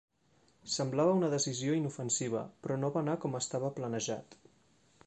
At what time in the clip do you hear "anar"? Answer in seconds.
3.07-3.19